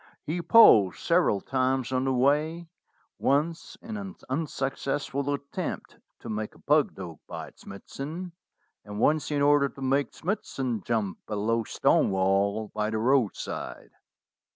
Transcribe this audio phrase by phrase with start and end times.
[0.23, 2.67] He paused several times on the way,
[3.19, 8.31] once in an unsuccessful attempt to make a pug dog bite Smithson,
[8.83, 13.91] and once in order to make Smithson jump a low stone wall by the roadside.